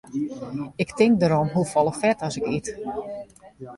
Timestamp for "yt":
2.57-2.67